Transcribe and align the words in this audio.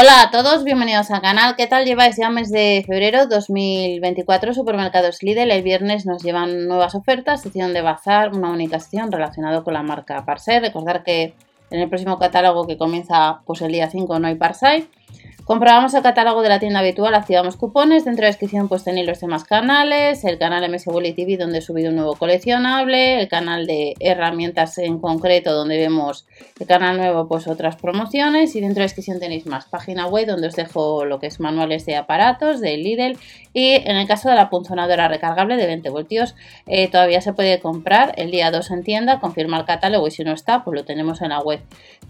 Hola 0.00 0.22
a 0.22 0.30
todos, 0.30 0.62
bienvenidos 0.62 1.10
al 1.10 1.20
canal. 1.20 1.56
¿Qué 1.56 1.66
tal 1.66 1.84
lleváis 1.84 2.16
ya 2.16 2.30
mes 2.30 2.52
de 2.52 2.84
febrero 2.86 3.26
2024? 3.26 4.54
Supermercados 4.54 5.24
Lidl 5.24 5.50
el 5.50 5.62
viernes 5.64 6.06
nos 6.06 6.22
llevan 6.22 6.68
nuevas 6.68 6.94
ofertas, 6.94 7.42
sección 7.42 7.74
de 7.74 7.82
bazar, 7.82 8.32
una 8.32 8.52
única 8.52 8.78
sección 8.78 9.10
relacionada 9.10 9.64
con 9.64 9.74
la 9.74 9.82
marca 9.82 10.24
Parsai. 10.24 10.60
Recordar 10.60 11.02
que 11.02 11.34
en 11.72 11.80
el 11.80 11.88
próximo 11.88 12.16
catálogo 12.16 12.64
que 12.64 12.78
comienza 12.78 13.40
pues 13.44 13.60
el 13.60 13.72
día 13.72 13.90
5 13.90 14.20
no 14.20 14.28
hay 14.28 14.36
Parsai. 14.36 14.88
Comprobamos 15.48 15.94
el 15.94 16.02
catálogo 16.02 16.42
de 16.42 16.50
la 16.50 16.60
tienda 16.60 16.80
habitual, 16.80 17.14
activamos 17.14 17.56
cupones, 17.56 18.04
dentro 18.04 18.20
de 18.20 18.26
la 18.26 18.32
descripción 18.32 18.68
pues 18.68 18.84
tenéis 18.84 19.06
los 19.06 19.18
demás 19.18 19.44
canales, 19.44 20.22
el 20.24 20.36
canal 20.36 20.70
MS 20.70 20.84
TV 20.84 21.38
donde 21.38 21.60
he 21.60 21.62
subido 21.62 21.88
un 21.88 21.96
nuevo 21.96 22.16
coleccionable, 22.16 23.18
el 23.18 23.28
canal 23.28 23.66
de 23.66 23.94
herramientas 23.98 24.76
en 24.76 24.98
concreto 24.98 25.54
donde 25.54 25.78
vemos 25.78 26.26
el 26.60 26.66
canal 26.66 26.98
nuevo 26.98 27.28
pues 27.28 27.48
otras 27.48 27.76
promociones 27.76 28.54
y 28.56 28.60
dentro 28.60 28.74
de 28.74 28.80
la 28.80 28.84
descripción 28.84 29.20
tenéis 29.20 29.46
más 29.46 29.64
página 29.64 30.06
web 30.06 30.26
donde 30.26 30.48
os 30.48 30.54
dejo 30.54 31.06
lo 31.06 31.18
que 31.18 31.28
es 31.28 31.40
manuales 31.40 31.86
de 31.86 31.96
aparatos 31.96 32.60
de 32.60 32.76
Lidl 32.76 33.16
y 33.54 33.70
en 33.70 33.96
el 33.96 34.06
caso 34.06 34.28
de 34.28 34.34
la 34.34 34.50
punzonadora 34.50 35.08
recargable 35.08 35.56
de 35.56 35.64
20 35.64 35.88
voltios 35.88 36.34
eh, 36.66 36.88
todavía 36.88 37.22
se 37.22 37.32
puede 37.32 37.58
comprar 37.58 38.12
el 38.18 38.30
día 38.30 38.50
2 38.50 38.70
en 38.70 38.84
tienda, 38.84 39.18
confirma 39.18 39.56
el 39.56 39.64
catálogo 39.64 40.08
y 40.08 40.10
si 40.10 40.24
no 40.24 40.32
está 40.32 40.62
pues 40.62 40.74
lo 40.74 40.84
tenemos 40.84 41.22
en 41.22 41.30
la 41.30 41.40
web. 41.40 41.60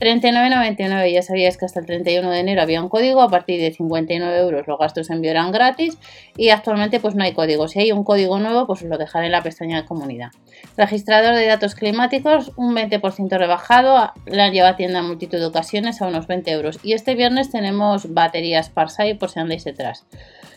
39.99 0.00 1.12
ya 1.12 1.22
sabíais 1.22 1.56
que 1.56 1.66
hasta 1.66 1.78
el 1.78 1.86
31 1.86 2.30
de 2.30 2.40
enero 2.40 2.62
había 2.62 2.82
un 2.82 2.88
código 2.88 3.27
a 3.28 3.30
partir 3.30 3.60
de 3.60 3.72
59 3.72 4.38
euros 4.38 4.66
los 4.66 4.78
gastos 4.78 5.08
de 5.08 5.14
envío 5.14 5.30
eran 5.30 5.52
gratis 5.52 5.98
y 6.36 6.50
actualmente 6.50 7.00
pues 7.00 7.14
no 7.14 7.24
hay 7.24 7.32
código. 7.32 7.68
Si 7.68 7.80
hay 7.80 7.92
un 7.92 8.04
código 8.04 8.38
nuevo 8.38 8.66
pues 8.66 8.82
lo 8.82 8.98
dejaré 8.98 9.26
en 9.26 9.32
la 9.32 9.42
pestaña 9.42 9.80
de 9.80 9.86
comunidad. 9.86 10.30
Registrador 10.76 11.34
de 11.34 11.46
datos 11.46 11.74
climáticos, 11.74 12.52
un 12.56 12.74
20% 12.74 13.38
rebajado, 13.38 14.12
la 14.26 14.48
lleva 14.50 14.70
a 14.70 14.76
tienda 14.76 14.98
en 15.00 15.06
multitud 15.06 15.38
de 15.38 15.46
ocasiones 15.46 16.02
a 16.02 16.06
unos 16.06 16.26
20 16.26 16.50
euros. 16.50 16.78
Y 16.82 16.92
este 16.92 17.14
viernes 17.14 17.50
tenemos 17.50 18.12
baterías 18.12 18.70
Parsai 18.70 19.14
por 19.14 19.30
si 19.30 19.40
andáis 19.40 19.64
detrás. 19.64 20.06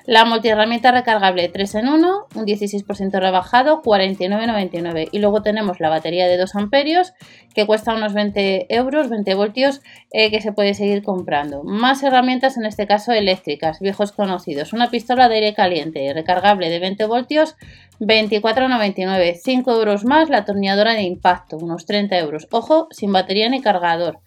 La 0.05 0.25
multiherramienta 0.25 0.91
recargable 0.91 1.47
3 1.49 1.75
en 1.75 1.87
1, 1.89 2.27
un 2.33 2.45
16% 2.45 3.19
rebajado, 3.19 3.81
49,99. 3.83 5.09
Y 5.11 5.19
luego 5.19 5.41
tenemos 5.41 5.79
la 5.79 5.89
batería 5.89 6.27
de 6.27 6.37
2 6.37 6.55
amperios 6.55 7.13
que 7.53 7.67
cuesta 7.67 7.93
unos 7.93 8.13
20 8.13 8.65
euros, 8.69 9.09
20 9.09 9.35
voltios, 9.35 9.81
eh, 10.11 10.31
que 10.31 10.41
se 10.41 10.53
puede 10.53 10.73
seguir 10.73 11.03
comprando. 11.03 11.63
Más 11.63 12.01
herramientas, 12.01 12.57
en 12.57 12.65
este 12.65 12.87
caso 12.87 13.11
eléctricas, 13.11 13.79
viejos 13.79 14.11
conocidos. 14.11 14.73
Una 14.73 14.89
pistola 14.89 15.29
de 15.29 15.35
aire 15.35 15.53
caliente 15.53 16.11
recargable 16.13 16.69
de 16.69 16.79
20 16.79 17.05
voltios, 17.05 17.55
24,99. 17.99 19.35
5 19.35 19.71
euros 19.71 20.05
más 20.05 20.29
la 20.29 20.39
atornilladora 20.39 20.93
de 20.93 21.03
impacto, 21.03 21.57
unos 21.57 21.85
30 21.85 22.17
euros. 22.17 22.47
Ojo, 22.51 22.87
sin 22.89 23.13
batería 23.13 23.49
ni 23.49 23.61
cargador. 23.61 24.19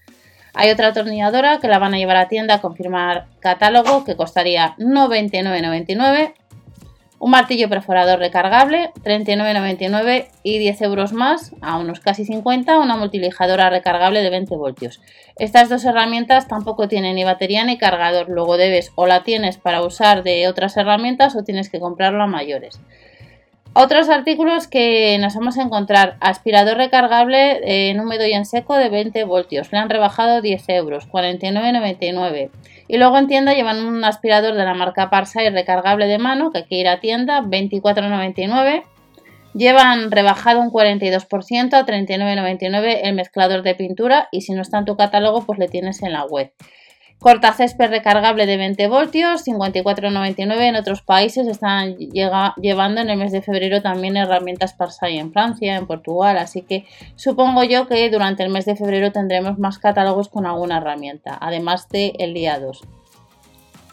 Hay 0.54 0.70
otra 0.70 0.88
atornilladora 0.88 1.58
que 1.58 1.66
la 1.66 1.80
van 1.80 1.94
a 1.94 1.98
llevar 1.98 2.16
a 2.16 2.28
tienda 2.28 2.54
a 2.54 2.60
confirmar 2.60 3.26
catálogo 3.40 4.04
que 4.04 4.14
costaría 4.14 4.76
99,99. 4.78 6.34
Un 7.18 7.30
martillo 7.30 7.68
perforador 7.68 8.18
recargable, 8.18 8.90
39,99 9.02 10.28
y 10.42 10.58
10 10.58 10.82
euros 10.82 11.12
más, 11.12 11.52
a 11.60 11.78
unos 11.78 11.98
casi 11.98 12.24
50, 12.24 12.78
una 12.78 12.96
multilijadora 12.96 13.70
recargable 13.70 14.22
de 14.22 14.30
20 14.30 14.54
voltios. 14.56 15.00
Estas 15.36 15.68
dos 15.68 15.84
herramientas 15.84 16.46
tampoco 16.46 16.86
tienen 16.86 17.16
ni 17.16 17.24
batería 17.24 17.64
ni 17.64 17.78
cargador, 17.78 18.28
luego 18.28 18.56
debes 18.56 18.92
o 18.94 19.06
la 19.06 19.22
tienes 19.22 19.56
para 19.56 19.82
usar 19.82 20.22
de 20.22 20.46
otras 20.48 20.76
herramientas 20.76 21.34
o 21.34 21.42
tienes 21.42 21.70
que 21.70 21.80
comprarlo 21.80 22.22
a 22.22 22.26
mayores. 22.26 22.78
Otros 23.76 24.08
artículos 24.08 24.68
que 24.68 25.18
nos 25.18 25.34
vamos 25.34 25.58
a 25.58 25.62
encontrar, 25.62 26.16
aspirador 26.20 26.76
recargable 26.76 27.90
en 27.90 27.98
húmedo 27.98 28.24
y 28.24 28.32
en 28.32 28.44
seco 28.44 28.76
de 28.76 28.88
20 28.88 29.24
voltios, 29.24 29.72
le 29.72 29.78
han 29.78 29.90
rebajado 29.90 30.40
10 30.40 30.68
euros, 30.68 31.08
49,99. 31.10 32.50
Y 32.86 32.98
luego 32.98 33.18
en 33.18 33.26
tienda 33.26 33.52
llevan 33.52 33.84
un 33.84 34.04
aspirador 34.04 34.54
de 34.54 34.64
la 34.64 34.74
marca 34.74 35.10
Parsai 35.10 35.50
recargable 35.50 36.06
de 36.06 36.18
mano, 36.18 36.52
que 36.52 36.58
hay 36.58 36.64
que 36.66 36.76
ir 36.76 36.86
a 36.86 37.00
tienda, 37.00 37.40
24,99. 37.40 38.84
Llevan 39.54 40.12
rebajado 40.12 40.60
un 40.60 40.70
42% 40.70 41.74
a 41.74 41.84
39,99 41.84 43.00
el 43.02 43.14
mezclador 43.16 43.62
de 43.62 43.74
pintura 43.74 44.28
y 44.30 44.42
si 44.42 44.52
no 44.52 44.62
está 44.62 44.78
en 44.78 44.84
tu 44.84 44.96
catálogo 44.96 45.44
pues 45.44 45.58
le 45.58 45.66
tienes 45.66 46.00
en 46.04 46.12
la 46.12 46.24
web. 46.24 46.52
Cortacésped 47.24 47.88
recargable 47.88 48.44
de 48.44 48.58
20 48.58 48.86
voltios, 48.88 49.46
54,99 49.46 50.60
en 50.60 50.76
otros 50.76 51.00
países. 51.00 51.46
Están 51.46 51.96
llevando 51.96 53.00
en 53.00 53.08
el 53.08 53.16
mes 53.16 53.32
de 53.32 53.40
febrero 53.40 53.80
también 53.80 54.18
herramientas 54.18 54.74
Parsai 54.74 55.16
en 55.16 55.32
Francia, 55.32 55.76
en 55.76 55.86
Portugal. 55.86 56.36
Así 56.36 56.60
que 56.60 56.84
supongo 57.16 57.64
yo 57.64 57.88
que 57.88 58.10
durante 58.10 58.42
el 58.42 58.50
mes 58.50 58.66
de 58.66 58.76
febrero 58.76 59.10
tendremos 59.10 59.58
más 59.58 59.78
catálogos 59.78 60.28
con 60.28 60.44
alguna 60.44 60.76
herramienta, 60.76 61.38
además 61.40 61.88
del 61.88 62.12
el 62.18 62.34
día 62.34 62.60
2. 62.60 62.82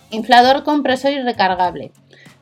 Inflador 0.09 0.65
compresor 0.65 1.13
y 1.13 1.21
recargable. 1.21 1.93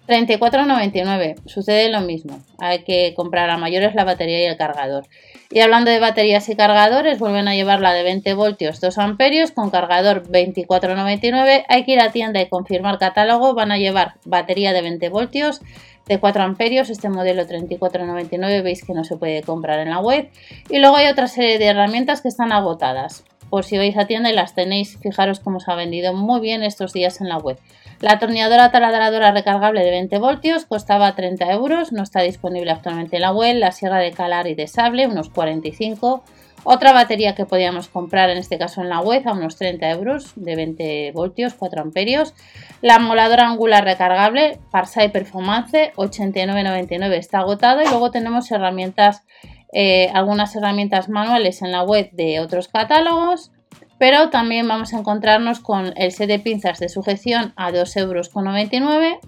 34,99. 0.10 1.36
Sucede 1.46 1.90
lo 1.90 2.02
mismo. 2.02 2.40
Hay 2.58 2.80
que 2.80 3.14
comprar 3.16 3.50
a 3.50 3.58
mayores 3.58 3.94
la 3.94 4.04
batería 4.04 4.42
y 4.42 4.46
el 4.46 4.58
cargador. 4.58 5.06
Y 5.52 5.60
hablando 5.60 5.92
de 5.92 6.00
baterías 6.00 6.50
y 6.50 6.56
cargadores, 6.56 7.20
vuelven 7.20 7.48
a 7.48 7.56
llevar 7.56 7.80
la 7.80 7.94
de 7.94 8.04
20 8.04 8.34
voltios 8.34 8.82
2 8.82 8.98
amperios 8.98 9.52
con 9.52 9.70
cargador 9.70 10.28
24,99. 10.28 11.66
Hay 11.68 11.86
que 11.86 11.94
ir 11.94 12.02
a 12.02 12.12
tienda 12.12 12.42
y 12.42 12.50
confirmar 12.50 12.98
catálogo. 12.98 13.54
Van 13.54 13.72
a 13.72 13.78
llevar 13.78 14.16
batería 14.26 14.74
de 14.74 14.82
20 14.82 15.10
voltios 15.10 15.62
de 16.08 16.20
4 16.20 16.44
amperios. 16.44 16.90
Este 16.90 17.10
modelo 17.10 17.44
34,99 17.44 18.64
veis 18.64 18.84
que 18.84 18.94
no 18.94 19.04
se 19.04 19.16
puede 19.16 19.44
comprar 19.44 19.80
en 19.80 19.92
la 19.92 20.00
web. 20.00 20.30
Y 20.70 20.80
luego 20.80 20.98
hay 20.98 21.08
otra 21.08 21.28
serie 21.28 21.60
de 21.60 21.68
herramientas 21.68 22.22
que 22.22 22.30
están 22.30 22.52
agotadas 22.52 23.24
por 23.50 23.66
si 23.66 23.78
vais 23.78 23.98
a 23.98 24.06
tienda 24.08 24.30
y 24.30 24.36
las 24.36 24.54
tenéis, 24.54 24.98
fijaros 24.98 25.40
cómo 25.40 25.60
se 25.60 25.72
ha 25.72 25.76
vendido 25.76 26.14
muy 26.14 26.40
bien 26.40 26.64
estos 26.64 26.94
días 26.94 27.22
en 27.22 27.30
la 27.30 27.38
web. 27.38 27.58
La 28.00 28.14
atornilladora 28.14 28.72
taladradora 28.72 29.32
recargable 29.32 29.84
de 29.84 29.92
20 29.92 30.18
voltios 30.20 30.66
costaba 30.66 31.16
30 31.16 31.52
euros, 31.52 31.92
no 31.92 32.04
está 32.04 32.22
disponible 32.22 32.72
actualmente 32.72 33.18
en 33.18 33.24
la 33.24 33.34
web. 33.34 33.58
La 33.58 33.72
sierra 33.72 33.98
de 34.00 34.12
calar 34.12 34.48
y 34.48 34.56
de 34.56 34.68
sable, 34.68 35.08
unos 35.08 35.30
45 35.30 36.24
otra 36.64 36.92
batería 36.92 37.36
que 37.36 37.46
podíamos 37.46 37.88
comprar 37.88 38.30
en 38.30 38.38
este 38.38 38.58
caso 38.58 38.82
en 38.82 38.90
la 38.90 39.00
web 39.00 39.28
a 39.28 39.34
unos 39.34 39.56
30 39.56 39.90
euros 39.92 40.34
de 40.36 40.56
20 40.56 41.12
voltios, 41.14 41.54
4 41.54 41.82
amperios. 41.82 42.34
La 42.82 43.00
moladora 43.00 43.48
angular 43.48 43.84
recargable 43.86 44.60
Parsai 44.72 45.12
Performance 45.12 45.94
89,99 45.96 47.14
está 47.14 47.40
agotado 47.40 47.82
y 47.82 47.88
luego 47.88 48.12
tenemos 48.12 48.52
herramientas 48.52 49.24
eh, 49.72 50.10
algunas 50.14 50.56
herramientas 50.56 51.10
manuales 51.10 51.62
en 51.62 51.72
la 51.72 51.84
web 51.84 52.10
de 52.12 52.40
otros 52.40 52.68
catálogos, 52.68 53.52
pero 54.00 54.30
también 54.30 54.68
vamos 54.68 54.94
a 54.94 55.00
encontrarnos 55.00 55.60
con 55.60 55.94
el 55.96 56.12
set 56.12 56.28
de 56.28 56.40
pinzas 56.40 56.80
de 56.80 56.90
sujeción 56.90 57.54
a 57.56 57.72
2,99 57.72 58.02
euros. 58.02 59.20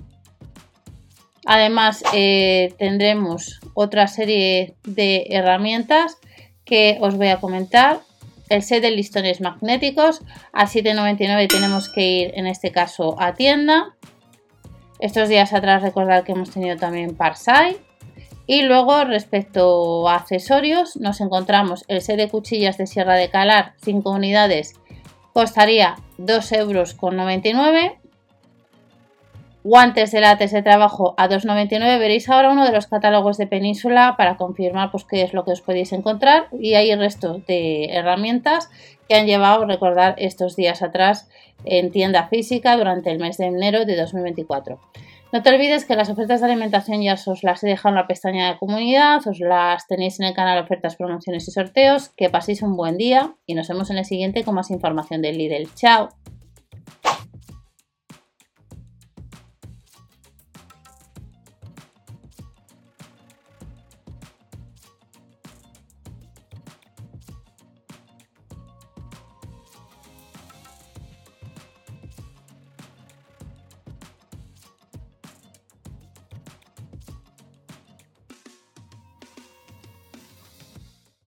Además 1.45 2.03
eh, 2.13 2.73
tendremos 2.77 3.59
otra 3.73 4.07
serie 4.07 4.75
de 4.83 5.27
herramientas 5.29 6.17
que 6.65 6.97
os 7.01 7.17
voy 7.17 7.27
a 7.27 7.39
comentar. 7.39 7.99
El 8.49 8.63
set 8.63 8.81
de 8.81 8.91
listones 8.91 9.41
magnéticos 9.41 10.21
a 10.53 10.65
7,99 10.65 11.47
tenemos 11.47 11.89
que 11.89 12.05
ir 12.05 12.31
en 12.35 12.47
este 12.47 12.71
caso 12.71 13.15
a 13.19 13.33
tienda. 13.33 13.95
Estos 14.99 15.29
días 15.29 15.53
atrás 15.53 15.81
recordar 15.81 16.23
que 16.23 16.33
hemos 16.33 16.51
tenido 16.51 16.77
también 16.77 17.15
Parsai 17.15 17.77
y 18.51 18.63
luego, 18.63 19.05
respecto 19.05 20.09
a 20.09 20.15
accesorios, 20.15 20.97
nos 20.97 21.21
encontramos 21.21 21.85
el 21.87 22.01
set 22.01 22.17
de 22.17 22.27
cuchillas 22.27 22.77
de 22.77 22.85
sierra 22.85 23.15
de 23.15 23.29
calar, 23.29 23.75
5 23.81 24.11
unidades, 24.11 24.73
costaría 25.31 25.95
2,99 26.17 26.55
euros. 26.59 26.97
Guantes 29.63 30.11
de 30.11 30.19
látex 30.19 30.51
de 30.51 30.63
trabajo 30.63 31.15
a 31.17 31.29
2,99. 31.29 31.97
Veréis 31.97 32.27
ahora 32.27 32.51
uno 32.51 32.65
de 32.65 32.73
los 32.73 32.87
catálogos 32.87 33.37
de 33.37 33.47
Península 33.47 34.15
para 34.17 34.35
confirmar 34.35 34.91
pues, 34.91 35.05
qué 35.05 35.21
es 35.21 35.33
lo 35.33 35.45
que 35.45 35.51
os 35.51 35.61
podéis 35.61 35.93
encontrar. 35.93 36.49
Y 36.51 36.73
hay 36.73 36.91
el 36.91 36.99
resto 36.99 37.41
de 37.47 37.85
herramientas 37.93 38.69
que 39.07 39.15
han 39.15 39.27
llevado, 39.27 39.63
recordar, 39.63 40.15
estos 40.17 40.57
días 40.57 40.81
atrás 40.81 41.29
en 41.63 41.89
tienda 41.89 42.27
física 42.27 42.75
durante 42.75 43.11
el 43.11 43.19
mes 43.19 43.37
de 43.37 43.45
enero 43.45 43.85
de 43.85 43.95
2024. 43.95 44.77
No 45.33 45.41
te 45.41 45.49
olvides 45.49 45.85
que 45.85 45.95
las 45.95 46.09
ofertas 46.09 46.41
de 46.41 46.47
alimentación 46.47 47.01
ya 47.01 47.13
os 47.13 47.43
las 47.43 47.63
he 47.63 47.67
dejado 47.67 47.89
en 47.89 48.01
la 48.01 48.07
pestaña 48.07 48.51
de 48.51 48.57
comunidad, 48.57 49.25
os 49.25 49.39
las 49.39 49.87
tenéis 49.87 50.19
en 50.19 50.25
el 50.25 50.33
canal 50.33 50.61
ofertas, 50.61 50.97
promociones 50.97 51.47
y 51.47 51.51
sorteos. 51.51 52.09
Que 52.09 52.29
paséis 52.29 52.61
un 52.61 52.75
buen 52.75 52.97
día 52.97 53.35
y 53.45 53.55
nos 53.55 53.69
vemos 53.69 53.89
en 53.91 53.97
el 53.97 54.05
siguiente 54.05 54.43
con 54.43 54.55
más 54.55 54.71
información 54.71 55.21
del 55.21 55.37
Lidl. 55.37 55.73
Chao. 55.75 56.09